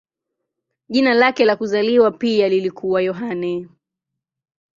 Jina 0.89 1.13
lake 1.13 1.45
la 1.45 1.55
kuzaliwa 1.55 2.11
pia 2.11 2.49
lilikuwa 2.49 3.01
Yohane. 3.01 3.67